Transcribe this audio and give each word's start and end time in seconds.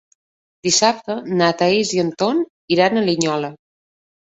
Dissabte 0.67 1.17
na 1.41 1.51
Thaís 1.59 1.93
i 1.99 2.03
en 2.05 2.11
Tom 2.23 2.41
iran 2.79 2.97
a 2.97 3.07
Linyola. 3.13 3.55